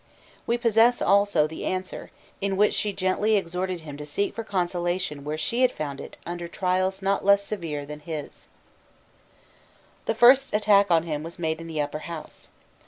[0.47, 2.09] We possess, also, the answer,
[2.41, 6.17] in which she gently exhorted him to seek for consolation where she had found it
[6.25, 8.47] under trials not less severe than his,
[10.05, 12.49] The first attack on him was made in the Upper House.